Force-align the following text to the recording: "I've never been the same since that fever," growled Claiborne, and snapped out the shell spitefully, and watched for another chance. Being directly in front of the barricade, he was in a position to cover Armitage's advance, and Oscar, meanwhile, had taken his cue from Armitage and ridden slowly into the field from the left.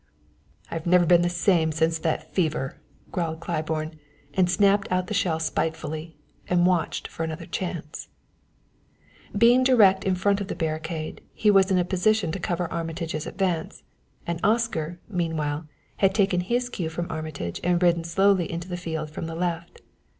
"I've 0.71 0.87
never 0.87 1.05
been 1.05 1.21
the 1.21 1.29
same 1.29 1.71
since 1.71 1.99
that 1.99 2.33
fever," 2.33 2.79
growled 3.11 3.39
Claiborne, 3.39 3.99
and 4.33 4.49
snapped 4.49 4.91
out 4.91 5.05
the 5.05 5.13
shell 5.13 5.39
spitefully, 5.39 6.17
and 6.49 6.65
watched 6.65 7.07
for 7.07 7.23
another 7.23 7.45
chance. 7.45 8.07
Being 9.37 9.63
directly 9.63 10.09
in 10.09 10.15
front 10.15 10.41
of 10.41 10.47
the 10.47 10.55
barricade, 10.55 11.21
he 11.35 11.51
was 11.51 11.69
in 11.69 11.77
a 11.77 11.85
position 11.85 12.31
to 12.31 12.39
cover 12.39 12.65
Armitage's 12.73 13.27
advance, 13.27 13.83
and 14.25 14.39
Oscar, 14.43 14.99
meanwhile, 15.07 15.67
had 15.97 16.15
taken 16.15 16.39
his 16.41 16.67
cue 16.67 16.89
from 16.89 17.05
Armitage 17.11 17.61
and 17.63 17.83
ridden 17.83 18.03
slowly 18.03 18.51
into 18.51 18.67
the 18.67 18.77
field 18.77 19.11
from 19.11 19.27
the 19.27 19.35
left. 19.35 19.81